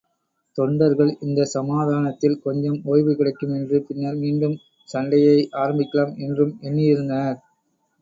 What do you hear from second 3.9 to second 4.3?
பின்னர்